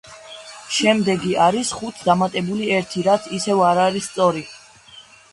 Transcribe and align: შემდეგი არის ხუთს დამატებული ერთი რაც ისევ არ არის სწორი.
შემდეგი 0.75 1.33
არის 1.47 1.73
ხუთს 1.79 2.07
დამატებული 2.07 2.69
ერთი 2.77 3.03
რაც 3.09 3.27
ისევ 3.39 3.61
არ 3.67 3.83
არის 3.83 4.07
სწორი. 4.13 4.43